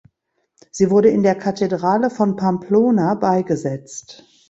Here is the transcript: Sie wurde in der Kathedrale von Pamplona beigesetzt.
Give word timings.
Sie 0.71 0.89
wurde 0.89 1.09
in 1.09 1.21
der 1.21 1.35
Kathedrale 1.35 2.09
von 2.09 2.35
Pamplona 2.35 3.13
beigesetzt. 3.13 4.25